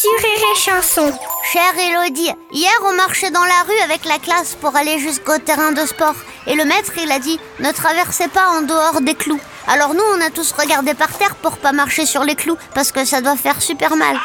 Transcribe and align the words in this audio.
sur 0.00 0.10
Rire 0.16 0.46
et 0.54 0.58
Chanson. 0.58 1.12
Chère 1.52 1.78
Elodie, 1.78 2.30
hier 2.52 2.72
on 2.86 2.94
marchait 2.94 3.30
dans 3.30 3.44
la 3.44 3.62
rue 3.68 3.78
avec 3.84 4.06
la 4.06 4.18
classe 4.18 4.54
pour 4.54 4.74
aller 4.74 4.98
jusqu'au 4.98 5.36
terrain 5.36 5.72
de 5.72 5.84
sport. 5.84 6.14
Et 6.46 6.54
le 6.54 6.64
maître 6.64 6.92
il 6.96 7.12
a 7.12 7.18
dit 7.18 7.38
ne 7.58 7.70
traversez 7.70 8.28
pas 8.28 8.48
en 8.48 8.62
dehors 8.62 9.02
des 9.02 9.14
clous. 9.14 9.40
Alors 9.66 9.92
nous 9.92 10.04
on 10.16 10.20
a 10.22 10.30
tous 10.30 10.52
regardé 10.52 10.94
par 10.94 11.12
terre 11.18 11.34
pour 11.36 11.58
pas 11.58 11.72
marcher 11.72 12.06
sur 12.06 12.24
les 12.24 12.34
clous 12.34 12.56
parce 12.74 12.92
que 12.92 13.04
ça 13.04 13.20
doit 13.20 13.36
faire 13.36 13.60
super 13.60 13.94
mal. 13.94 14.16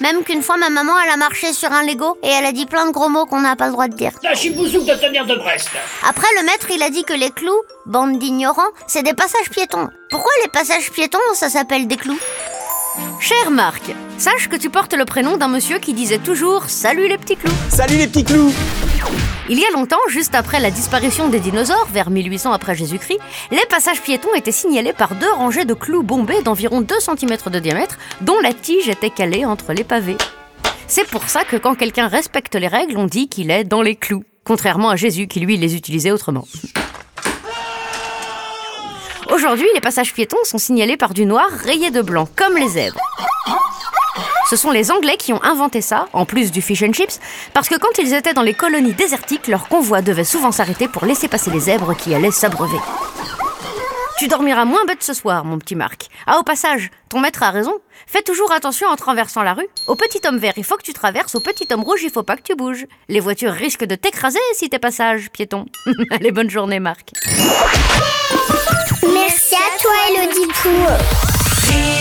Même 0.00 0.24
qu'une 0.24 0.42
fois 0.42 0.56
ma 0.56 0.70
maman 0.70 0.98
elle 1.04 1.10
a 1.10 1.18
marché 1.18 1.52
sur 1.52 1.70
un 1.70 1.82
Lego 1.82 2.16
et 2.22 2.28
elle 2.28 2.46
a 2.46 2.52
dit 2.52 2.64
plein 2.64 2.86
de 2.86 2.92
gros 2.92 3.10
mots 3.10 3.26
qu'on 3.26 3.40
n'a 3.40 3.56
pas 3.56 3.66
le 3.66 3.72
droit 3.72 3.88
de 3.88 3.94
dire. 3.94 4.12
La 4.22 4.34
chibouzouk 4.34 4.86
de 4.86 4.94
tenir 4.94 5.26
de 5.26 5.34
Brest. 5.34 5.68
Après 6.08 6.28
le 6.38 6.46
maître 6.46 6.68
il 6.70 6.82
a 6.82 6.88
dit 6.88 7.04
que 7.04 7.12
les 7.12 7.30
clous, 7.30 7.60
bande 7.84 8.18
d'ignorants, 8.18 8.72
c'est 8.86 9.02
des 9.02 9.14
passages 9.14 9.50
piétons. 9.50 9.90
Pourquoi 10.10 10.32
les 10.42 10.48
passages 10.48 10.90
piétons 10.90 11.18
ça 11.34 11.50
s'appelle 11.50 11.86
des 11.86 11.96
clous? 11.96 12.18
Cher 13.20 13.50
Marc, 13.52 13.94
sache 14.18 14.48
que 14.48 14.56
tu 14.56 14.68
portes 14.68 14.94
le 14.94 15.04
prénom 15.04 15.36
d'un 15.36 15.46
monsieur 15.46 15.78
qui 15.78 15.94
disait 15.94 16.18
toujours 16.18 16.68
Salut 16.68 17.06
les 17.06 17.18
petits 17.18 17.36
clous. 17.36 17.52
Salut 17.68 17.96
les 17.96 18.08
petits 18.08 18.24
clous 18.24 18.52
Il 19.48 19.60
y 19.60 19.64
a 19.64 19.70
longtemps, 19.70 20.00
juste 20.08 20.34
après 20.34 20.58
la 20.58 20.72
disparition 20.72 21.28
des 21.28 21.38
dinosaures, 21.38 21.86
vers 21.92 22.10
1800 22.10 22.50
après 22.50 22.74
Jésus-Christ, 22.74 23.20
les 23.52 23.64
passages 23.68 24.02
piétons 24.02 24.34
étaient 24.34 24.50
signalés 24.50 24.92
par 24.92 25.14
deux 25.14 25.30
rangées 25.30 25.64
de 25.64 25.74
clous 25.74 26.02
bombés 26.02 26.42
d'environ 26.42 26.80
2 26.80 26.94
cm 26.98 27.36
de 27.52 27.58
diamètre, 27.60 27.96
dont 28.22 28.40
la 28.40 28.52
tige 28.52 28.88
était 28.88 29.10
calée 29.10 29.44
entre 29.44 29.72
les 29.72 29.84
pavés. 29.84 30.16
C'est 30.88 31.06
pour 31.06 31.28
ça 31.28 31.44
que 31.44 31.56
quand 31.56 31.76
quelqu'un 31.76 32.08
respecte 32.08 32.56
les 32.56 32.68
règles, 32.68 32.96
on 32.96 33.06
dit 33.06 33.28
qu'il 33.28 33.52
est 33.52 33.62
dans 33.62 33.82
les 33.82 33.94
clous, 33.94 34.24
contrairement 34.42 34.90
à 34.90 34.96
Jésus 34.96 35.28
qui 35.28 35.38
lui 35.38 35.56
les 35.56 35.76
utilisait 35.76 36.10
autrement. 36.10 36.46
Aujourd'hui, 39.40 39.68
les 39.72 39.80
passages 39.80 40.12
piétons 40.12 40.44
sont 40.44 40.58
signalés 40.58 40.98
par 40.98 41.14
du 41.14 41.24
noir 41.24 41.48
rayé 41.48 41.90
de 41.90 42.02
blanc, 42.02 42.28
comme 42.36 42.58
les 42.58 42.68
zèbres. 42.68 43.00
Ce 44.50 44.54
sont 44.54 44.70
les 44.70 44.90
Anglais 44.90 45.16
qui 45.16 45.32
ont 45.32 45.42
inventé 45.42 45.80
ça, 45.80 46.08
en 46.12 46.26
plus 46.26 46.52
du 46.52 46.60
fish 46.60 46.82
and 46.82 46.92
chips, 46.92 47.18
parce 47.54 47.70
que 47.70 47.76
quand 47.76 47.96
ils 47.98 48.12
étaient 48.12 48.34
dans 48.34 48.42
les 48.42 48.52
colonies 48.52 48.92
désertiques, 48.92 49.48
leur 49.48 49.66
convoi 49.68 50.02
devait 50.02 50.24
souvent 50.24 50.52
s'arrêter 50.52 50.88
pour 50.88 51.06
laisser 51.06 51.26
passer 51.26 51.50
les 51.50 51.60
zèbres 51.60 51.96
qui 51.96 52.14
allaient 52.14 52.30
s'abreuver. 52.30 52.76
Tu 54.18 54.28
dormiras 54.28 54.66
moins 54.66 54.84
bête 54.84 55.02
ce 55.02 55.14
soir, 55.14 55.46
mon 55.46 55.56
petit 55.56 55.74
Marc. 55.74 56.08
Ah, 56.26 56.38
au 56.38 56.42
passage, 56.42 56.90
ton 57.08 57.20
maître 57.20 57.42
a 57.42 57.50
raison. 57.50 57.78
Fais 58.06 58.20
toujours 58.20 58.52
attention 58.52 58.88
en 58.88 58.96
traversant 58.96 59.42
la 59.42 59.54
rue. 59.54 59.68
Au 59.86 59.94
petit 59.94 60.20
homme 60.26 60.36
vert, 60.36 60.52
il 60.58 60.64
faut 60.64 60.76
que 60.76 60.82
tu 60.82 60.92
traverses. 60.92 61.34
Au 61.34 61.40
petit 61.40 61.66
homme 61.72 61.82
rouge, 61.82 62.02
il 62.02 62.10
faut 62.10 62.22
pas 62.22 62.36
que 62.36 62.42
tu 62.42 62.54
bouges. 62.54 62.84
Les 63.08 63.20
voitures 63.20 63.54
risquent 63.54 63.86
de 63.86 63.94
t'écraser 63.94 64.38
si 64.52 64.68
t'es 64.68 64.78
passage, 64.78 65.30
piéton. 65.30 65.64
Allez, 66.10 66.30
bonne 66.30 66.50
journée, 66.50 66.78
Marc. 66.78 67.12
Tour. 70.62 71.99